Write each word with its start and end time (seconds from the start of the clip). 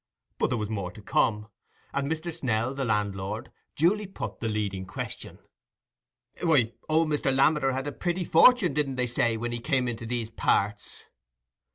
But 0.39 0.47
there 0.47 0.57
was 0.57 0.67
more 0.71 0.89
to 0.93 1.01
come; 1.03 1.47
and 1.93 2.09
Mr. 2.11 2.33
Snell, 2.33 2.73
the 2.73 2.83
landlord, 2.83 3.51
duly 3.75 4.07
put 4.07 4.39
the 4.39 4.49
leading 4.49 4.83
question. 4.87 5.37
"Why, 6.41 6.73
old 6.89 7.07
Mr. 7.09 7.31
Lammeter 7.31 7.71
had 7.73 7.85
a 7.85 7.91
pretty 7.91 8.25
fortin, 8.25 8.73
didn't 8.73 8.95
they 8.95 9.05
say, 9.05 9.37
when 9.37 9.51
he 9.51 9.59
come 9.59 9.87
into 9.87 10.07
these 10.07 10.31
parts?" 10.31 11.03